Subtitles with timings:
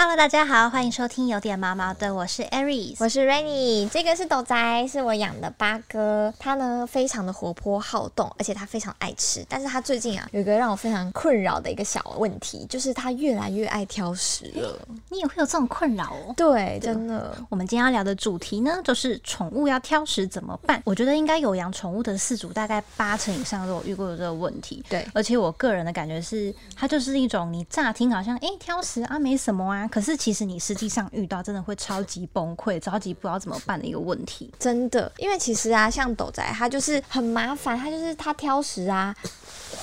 [0.00, 14.78] Hello，大家好，欢迎收听有点毛毛的，我是 Aries，我是 Rainy，这个是斗仔，是我养的八哥，它呢非常的活泼好动，而且它非常爱吃，但是它最近啊有一个让我非常困扰的一个小问题，就是它越来越爱挑食了。
[15.08, 16.32] 你也会有这种困扰哦？
[16.36, 17.36] 对，真的。
[17.48, 20.80] 我们今天要聊的主题呢，就是宠物要挑食怎么办？
[20.84, 24.80] 我觉得应该有养宠物的饲主，大概八成以上都有遇过这个问题。
[24.88, 29.87] 对，而且我个人的感觉是，它就是一种你乍听好像哎挑食啊没什么啊。
[29.88, 35.10] 可是其实你实际上遇到真的会超级崩溃、着急不知道怎么办的一个问题，真的。
[35.18, 39.14] 因为其实啊，像斗仔他就是很麻烦，他就是他挑食啊。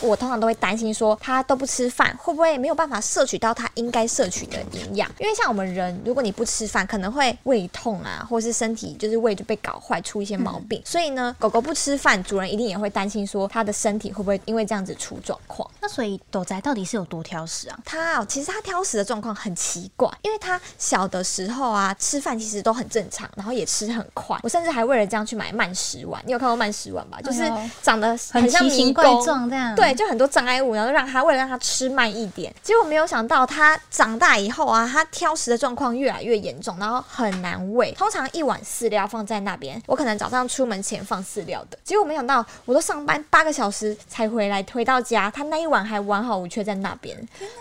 [0.01, 5.09] 我通常都会担心说他都不吃饭，会不会没有办法摄取到他应该摄取的营养？
[5.19, 10.81] 因为像我们人，如果你不吃饭，可能会胃痛啊，或是身体就是胃就被搞坏，出一些毛病。
[10.85, 15.69] 所以呢，狗狗不吃饭，主人一定也会担心说它的身体会不会因为这样子出状况。
[15.81, 17.79] 那所以斗仔到底是有多挑食啊？
[17.85, 24.39] 它哦其实它挑食的状况很奇怪，因为它小的时候啊，吃饭其实都很正常，然后也吃很快。
[24.43, 27.19] 我甚至还为了这样去买慢食碗，你有看过慢食碗吧？
[27.21, 29.75] 就是长得很像奇形怪状这样。
[29.75, 37.91] 对，就很多障碍物，然后让他为了让他吃慢一点，结果没有想到他长大以后啊，他挑食的状况越来越严重，然后很难喂。
[37.93, 47.17] 通常一碗饲料放在那边，我可能早上出门前放饲料的，结果没想到我都上班八个小时才回来，回到家他那一碗还完好无缺在那边，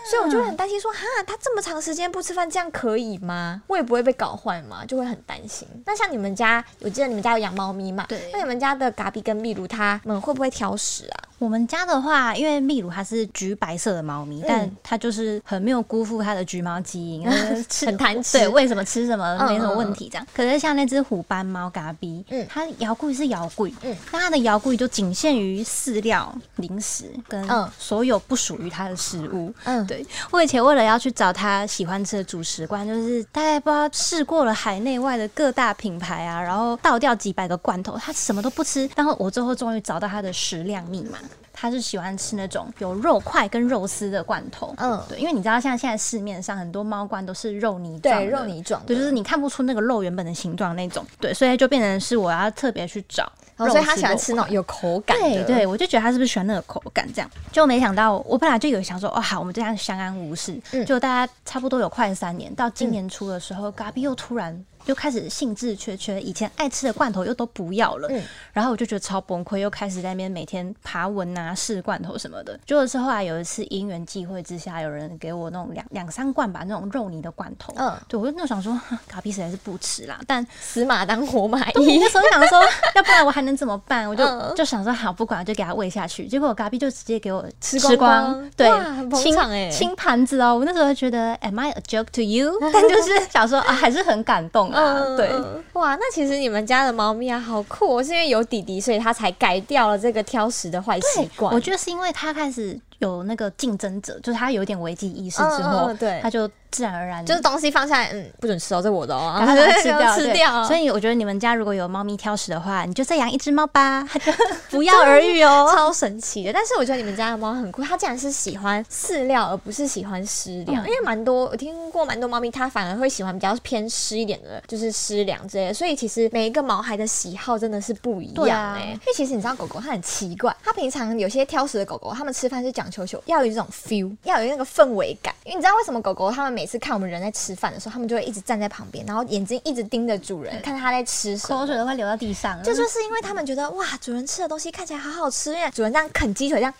[0.09, 3.61] 所以我就很担心说，哈，他这么长时间不吃饭，这样可以吗？
[3.67, 4.85] 胃不会被搞坏吗？
[4.85, 5.67] 就会很担心。
[5.85, 8.05] 那像你们家，我记得你们家有养猫咪嘛？
[8.07, 8.29] 对。
[8.31, 11.23] 那你们家的嘎比跟秘鲁，它们会不会挑食啊？
[11.45, 17.23] 我们家的话，因为秘鲁它是橘白色的猫咪，但它就是很没有辜负它的橘猫基因，
[17.85, 18.39] 很贪吃。
[18.39, 20.27] 对，为什么吃什么没什么问题这样。
[20.33, 29.53] 可是像那只虎斑猫嘎比，嗯，它摇柜是摇柜，嗯，那它的摇柜就仅限于饲料、零食跟所有不属于它的食物。
[29.65, 30.03] 嗯，对。
[30.31, 38.89] 我以前为了要去找它喜欢吃的主食罐，就是大概不知道试过了海内外的各大品牌啊，然后倒掉几百个罐头，它什么都不吃。
[38.95, 41.19] 然后我最后终于找到它的食量密码。
[41.57, 57.31] 他是喜欢吃那种有肉块跟肉丝的罐头，嗯，对，因为你知道，像现在市面上很多猫罐都是肉泥状，对，肉泥状，对，就是你看不出那个肉原本的形状那种，对，所以就变成是我要特别去找，所以他喜欢吃那种有口感，对，对，我就觉得他是不是喜欢那个口感，这样。
[57.53, 64.65] 就没想到，我本来就有想说，哦，好，我们这样相安无事，就大家差不多有快三年，到今年初的时候，嘎比又突然。
[64.85, 68.09] 就开始兴致缺缺，以前爱吃的罐头又都不要了，
[68.53, 72.57] 然后我就觉得超崩溃，又开始在那边每天爬文啊试罐头什么的。
[72.65, 82.61] 就是后来有一次因缘际会之下，有人给我那种两两三罐吧那种肉泥的罐头，嗯，对我就那想说，卡比实在是不吃啦，但死马当活马医，那时候想说，
[82.95, 84.07] 要不然我还能怎么办？
[84.07, 88.69] 我就就想说好不管就给他喂下去，结果卡比就直接给我吃光光，对，
[89.15, 89.35] 清
[89.71, 90.55] 清盘子哦。
[90.55, 92.53] 我那时候觉得，Am I a joke to you？
[92.71, 94.71] 但就是想说啊，还是很感动。
[94.75, 95.29] 嗯，对，
[95.73, 98.03] 哇，那其实你们家的猫咪啊，好酷！
[98.03, 101.53] 是因为有弟弟，所以他才改掉了这个挑食的坏习惯。
[101.53, 106.49] 我觉得是因为他开始有那个竞争者，就是他有点危机意识之后，对，他就。
[106.71, 110.67] 自然而然就是东西放下来，嗯，不准吃哦，这我的哦，然后 吃掉吃掉。
[110.67, 114.05] 所以我觉得你们家如果有猫咪挑食的话，你就再养一只猫吧，
[114.69, 116.51] 不药而愈哦， 超神奇的。
[116.51, 125.73] 但是我觉得你们家的猫很酷，它竟然是喜欢饲料而不是喜欢湿粮，因为蛮多我听过蛮多猫咪，它反而会喜欢比较偏湿一点的，就是湿粮之类的。
[125.73, 128.87] 所以其实每一个毛孩的喜好真的是不一样哎。
[128.87, 135.33] 因为其实你知道狗狗它很奇怪，它平常有些挑食的狗狗，它们吃饭是讲求求要有这种 feel，要有那个氛围感。
[135.45, 142.59] 因为你知道为什么狗狗它们每每次看我们人在吃饭的时候，它们就会一直站在旁边，然后眼睛一直盯着主人，看它在吃什么，口水都会流到地上。
[142.63, 146.73] 这就是因为它们觉得哇，主人吃的东西看起来好好吃，因为主人这样啃鸡腿这样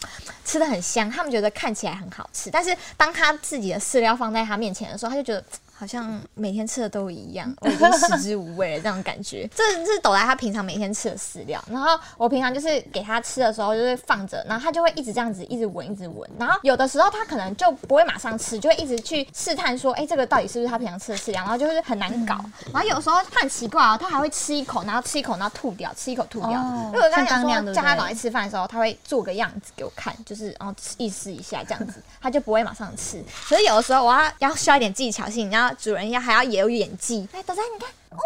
[0.44, 2.50] 吃的很香，他们觉得看起来很好吃。
[2.50, 5.44] 但是当他自己的饲料放在他面前的时候，他就觉得。
[5.78, 9.50] 好像每天吃的都一样， 我已经食之无味了，这种感觉。
[9.54, 16.30] 这是斗来他平常每天吃的饲料，然后我平常就是给他吃的时候，就是放着，然后他就会一直这样子，一直闻，一直闻。
[16.40, 21.42] 然后有的时候他可能就不会马上吃，就会一直去试探说，哎，这个到底是不是他平常吃的饲料？
[21.42, 22.40] 然后就是很难搞。
[22.72, 26.52] 然后有时候他很奇怪哦，他还会吃一口，然后吃一口，然后吐掉，吃一口吐掉。
[26.52, 33.22] 因为我刚刚讲说，叫他赶快吃饭的时候，他会做个样子给我看，就是然后意思一下这样子，他就不会马上吃。
[33.48, 36.46] 可是有的时候我要要需要一点技巧性，然后主人要还要。
[36.46, 38.18] 也有演技，来，豆仔，你看，哇，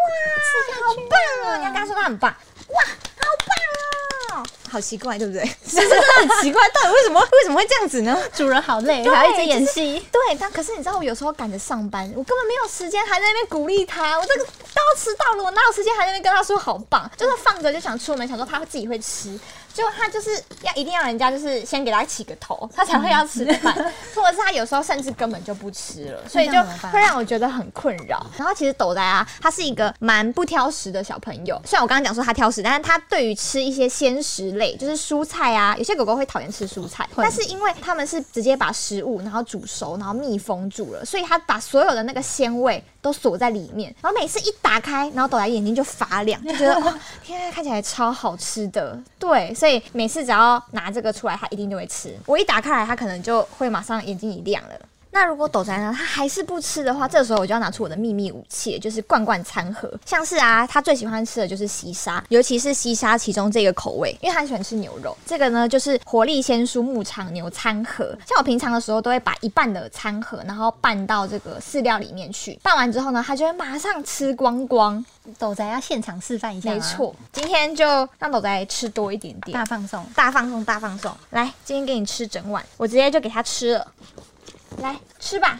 [0.86, 1.18] 好棒
[1.54, 1.56] 哦！
[1.56, 2.30] 你要跟他说他很棒，
[2.68, 2.82] 哇，
[3.16, 3.26] 好
[4.30, 4.46] 棒哦！
[4.70, 5.42] 好奇怪，对不对？
[5.66, 8.16] 真的很奇怪，到底为什么 为什么会这样子呢？
[8.34, 9.98] 主人好累，还要一直演戏。
[10.12, 14.18] 对，但可是你知道，我有时候赶着上班，我根本没有时间还在那边鼓励他。
[14.18, 17.10] 我这个都要吃到了，我哪有时间还在那边跟他说好棒？
[17.16, 19.38] 就是放着就想出门，想说他自己会吃。
[19.72, 20.30] 就他就是
[20.62, 23.72] 要一定要人家就是先给他起个头，他才会要吃饭，
[24.12, 26.60] 或者是他有时候甚至根本就不吃了，所以就
[26.92, 28.20] 会让我觉得很困扰。
[28.36, 49.52] 然后其实斗仔啊，他是一个蛮不挑食的小朋友，虽然我刚刚讲说他挑食，但是他对于吃一些鲜食类，就是蔬菜啊，有些狗狗会讨厌吃蔬菜，但是因为他们是直接把食物然后煮熟，然后密封住了，所以它把所有的那个鲜味都锁在里面，然后每次一打开，然后抖来眼睛就发亮，就觉得 哇，天，看起来超好吃的，对。
[49.54, 52.16] 所以每次只要拿这个出来，它一定就会吃。
[52.26, 54.74] 我一打开来，它可能就会马上眼睛一亮了。
[55.12, 59.92] 那如果斗仔呢，他还是不吃的话，这时候我就要拿出我的秘密武器，就是罐罐餐盒。
[60.06, 65.16] 像是啊，他最喜欢吃的就是西沙，尤其是西沙其中这个口味，因为他喜欢吃牛肉。
[65.26, 68.16] 这个呢，就是活力鲜蔬牧场牛餐盒。
[68.26, 72.58] 像我平常的时候，都会把一半的餐盒，然后拌到这个饲料里面去。
[72.62, 75.04] 拌完之后呢，他就会马上吃光光。
[75.38, 81.14] 斗仔要现场示范一下，没错，今天就让斗仔吃多一点点，大放送，大放送，大放送。
[81.30, 83.86] 来，今天给你吃整碗，我直接就给他吃了。
[84.80, 85.58] 来吃吧，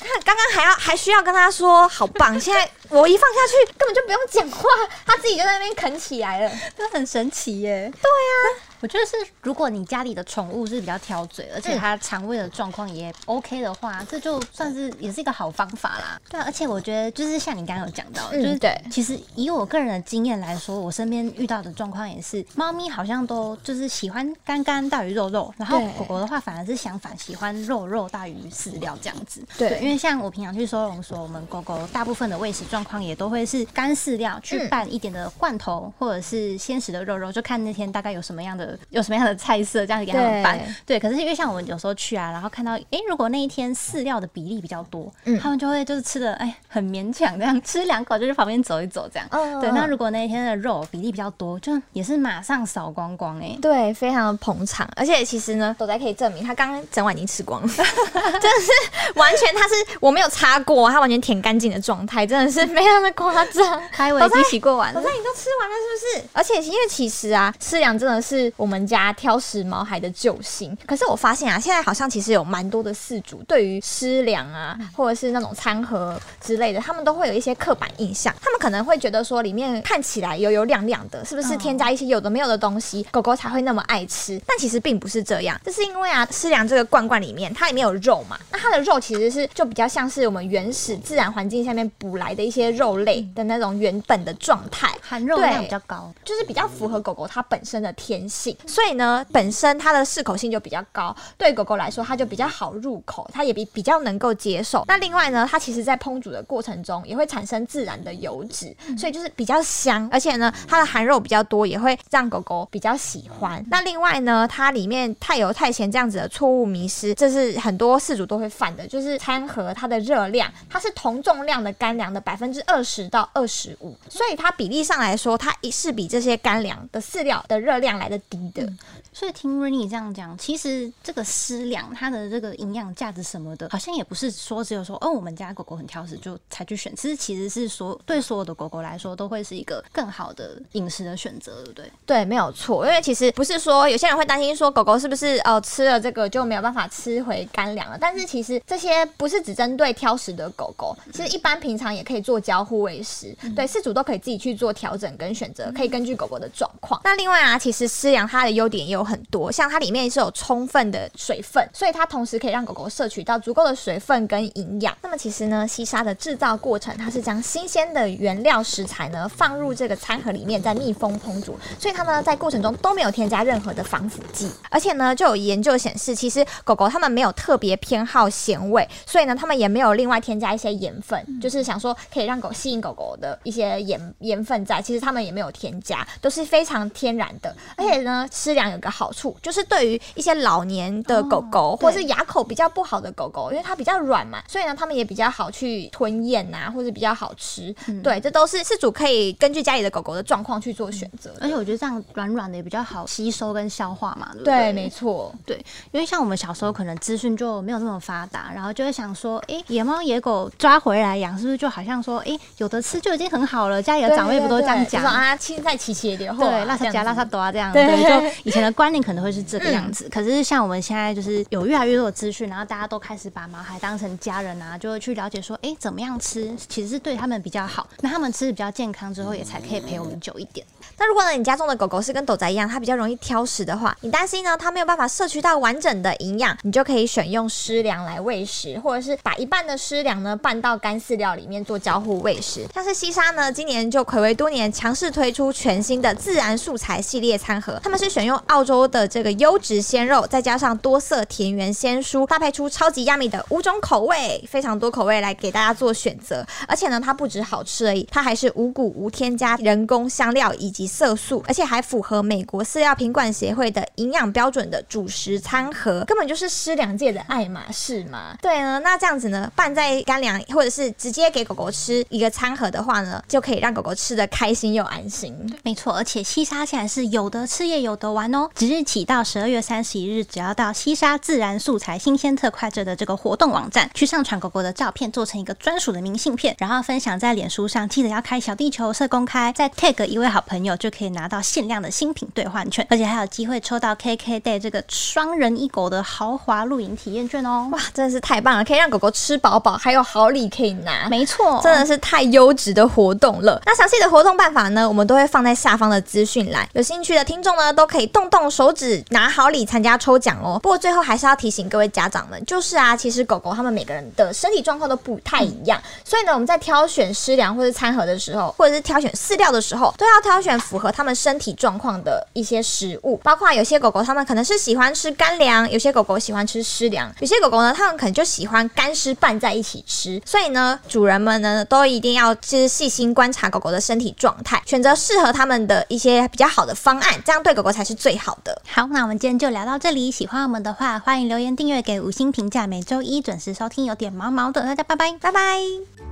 [0.00, 4.68] 看刚刚还要还需要跟他说好棒， 现在我一放下去根本就不用讲话，
[5.06, 7.92] 他自己就在那边啃起来了， 他很神奇耶。
[8.00, 8.62] 对呀。
[8.82, 9.12] 我觉得是，
[9.42, 16.20] 如果你家里的宠物是比较挑嘴，而且它肠胃的状况也 OK 的话，这就算是也是一个好方法啦。
[16.28, 29.40] 对，而且我觉得就是像你刚刚有讲到，就是对，其实以我个人的经验来说，我身边遇到的状况也是，猫咪好像都就是喜欢干干大于肉肉，然后狗狗的话反而是相反，喜欢肉肉大于饲料这样子。
[29.56, 38.71] 对，因为像我平常去收容所，我们狗狗大部分的喂食状况也都会是干饲料去拌一点的罐头或者是鲜食的肉肉，就看那天大概有什么样的。
[38.90, 40.60] 有什么样的菜色，这样给他们拌。
[40.84, 49.60] 对，可是因为像我们有时候去啊，然后看到，哎，如果那一天饲料的比例比较多，他们就会就是吃的，哎，很勉强这样，吃两口就去旁边走一走这样。
[49.60, 53.56] 对，那如果那一天的肉比例比较多，就也是马上扫光光哎。
[53.60, 63.80] 对，非常的捧场，而且其实呢，都在可以证明他刚刚整碗已经吃光了，真的是完全他是我没有擦过，他完全舔干净的状态，真的是非常的夸张。
[63.90, 66.28] 还以为已洗过完，我说你都吃完了是不是？
[66.32, 70.78] 而且因为其实啊，吃粮真的是我们家挑食毛孩的救星。
[70.86, 78.32] 可是我发现啊，现在好像其实有蛮多的饲主对于湿粮啊，或者是那种餐盒之类的，他们都会有一些刻板印象。
[78.40, 84.40] 他们可能会觉得说，里面看起来油油亮亮的，是不是添加一些有的没有的东西，狗狗才会那么爱吃？
[84.46, 98.51] 但其实并不是这样，这是因为啊，湿粮这个罐罐里面它里面有肉嘛，那它的肉其实是就比较像是我们原始自然环境下面捕来的一些肉类的那种原本的状态，含肉量比较高，就是比较符合狗狗它本身的天性。
[98.66, 99.24] 所以呢。
[99.32, 104.84] 本身它的适口性就比较高，对狗狗来说它就比较好入口，它也比比较能够接受。
[104.86, 113.64] 那另外呢，它其实在烹煮的过程中也会产生自然的油脂，所以就是比较香，而且呢，它的含肉比较多，也会让狗狗比较喜欢。
[113.70, 128.68] 那另外呢，它里面太油太咸这样子的错误迷失，这是很多饲主都会犯的，就是餐盒它的热量，它是同重量的干粮的百分之二十到二十五，所以它比例上来说，它是比这些干粮的饲料的热量来的低的。
[129.12, 136.94] 所以听 Rainy 这样讲，其实这个湿粮它的这个营养价值什么的，好像也不是说只有说哦，我们家狗狗很挑食就才去选。
[136.96, 141.92] 其实其实是说对所有的狗狗来说，都会是一个更好的饮食的选择，对不对？
[142.06, 142.86] 对，没有错。
[142.86, 147.98] 因为其实不是说有些人会担心说狗狗是不是哦吃了这个就没有办法吃回干粮了。
[148.00, 153.36] 但是其实这些不是只针对挑食的狗狗，其实一般平常也可以做交互喂食。
[153.54, 157.00] 对，饲主都可以自己去做调整跟选择，可以根据狗狗的状况。
[157.04, 159.02] 那另外啊，其实湿粮它的优点也有。
[159.02, 164.96] 很多像它里面是有充分的水分，所以它同时可以让狗狗摄取到足够的水分跟营养。
[165.02, 174.50] 那么其实呢，西沙的制造过程，它是将新鲜的原料食材呢放入这个餐盒里面，再密封烹煮，所以它呢在过程中都没有添加任何的防腐剂。
[174.70, 187.54] 而且呢，就有研究显示，其实狗狗它们没有特别偏好咸味，所以呢，它们也没有另外添加一些盐分，就是想说可以让狗吸引狗狗的一些盐盐分在，其实它们也没有添加，都是非常天然的。
[187.76, 197.74] 而且呢，吃粮有个好处就是对于一些老年的狗狗，或者是牙口比较不好的狗狗，因为它比较软嘛，所以呢，它们也比较好去吞咽呐，或者比较好吃。
[198.02, 201.32] 对，这都是饲主可以根据家里的狗狗的状况去做选择。
[201.40, 204.54] 而且我觉得这样软软的也比较好吸收跟消化嘛，对不对？
[204.54, 205.34] 对，没错。
[205.46, 205.56] 对，
[205.90, 213.82] 因为像我们小时候可能资讯就没有那么发达，然后就会想说，哎，野猫野狗抓回来养，是不是就好像说，哎，有的吃就已经很好了？
[213.82, 215.36] 家里的长辈不都这样讲啊？
[215.36, 218.01] 青菜齐齐的，对，拉萨加拉萨多啊，这样对。
[218.02, 220.08] 就以前的观念可能会是这个样子。
[220.10, 227.88] 可是像我们现在就是有越来越多的资讯，然后大家都开始把毛孩当成家人啊，就会去了解说，哎，怎么样吃其实是对他们比较好。
[228.00, 230.66] 那他们吃的比较健康之后，也才可以陪我们久一点。
[230.98, 242.66] 那如果呢，你家中的狗狗是跟斗仔一样，它比较容易挑食的话，你担心呢，它没有办法摄取到完整的营养，你就可以选用湿粮来喂食，或者是把一半的湿粮呢拌到干饲料里面做交互喂食。
[242.74, 256.44] 像是西沙呢，今年就暌违多年，强势推出全新的自然素材系列餐盒，他们是选用澳洲的这个优质鲜肉，再加上多色田园鲜蔬，搭配出超级亚米的五种口味，非常多口味来给大家做选择。
[256.66, 268.36] 而且呢，它不止好吃而已，它还是无谷无添加人工香料以及色素，而且还符合美国饲料品管协会的营养标准的主食餐盒，根本就是湿粮界的爱马仕嘛。
[268.40, 275.34] 对呢，那这样子呢，拌在干粮或者是直接给狗狗吃一个餐盒的话呢，就可以让狗狗吃的开心又安心。
[275.62, 278.48] 没错，而且西沙现在是有的吃也有的玩哦。
[278.54, 297.68] 即日起到十二月三十一日，只要到西沙自然素材新鲜特快这的这个活动网站去上传狗狗的照片，做成一个专属的明信片，然后分享在脸书上，记得要开小地球社公开，再 tag 一位好朋友，就可以拿到限量的新品兑换券，而且还有机会抽到 KK Day 这个双人一狗的豪华露营体验券哦！
[297.72, 301.08] 哇，真的是太棒了，可以让狗狗吃饱饱，还有好礼可以拿。
[301.08, 303.60] 没错，真的是太优质的活动了。
[303.66, 310.58] 那详细的活动办法呢，我们都会放在下方的资讯栏，有兴趣的听众呢，都可以动动手指拿好礼参加抽奖哦。
[310.62, 323.16] 不过最后还是要提醒各位家长们，就是啊，其实狗狗它们每个人的身体状况都不太一样，所以呢，我们在挑选湿粮或者餐盒的时候，或者是挑选饲料的时候，都要挑选符合它们身体状况的一些食物。
[323.18, 330.20] 包括有些狗狗它们可能是喜欢吃干粮，有些狗狗喜欢吃湿粮，有些狗狗呢，它们可能就喜欢干湿拌在一起吃。
[330.24, 338.60] 所以呢，主人们呢都一定要就是细心观察狗狗的身体状态，选择适合它们的一些比较好的方案，这样对狗狗狗才是最好的。
[338.66, 340.10] 好，那我们今天就聊到这里。
[340.10, 343.84] 喜欢我们的话，欢迎留言订阅给五星评价，每周一准时收听。
[343.84, 346.11] 有点毛毛的，大家拜拜，拜拜。